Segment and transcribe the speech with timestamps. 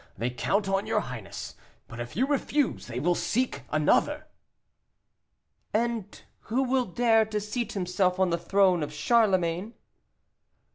[0.17, 1.53] They count on your highness,
[1.87, 4.25] but if you refuse, they will seek another."
[5.75, 9.75] "And who will dare to seat himself on the throne of Charlemagne?"